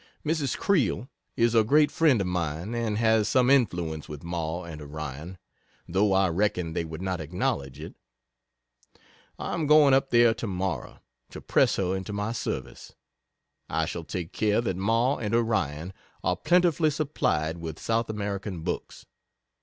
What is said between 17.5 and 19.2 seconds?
with South American books.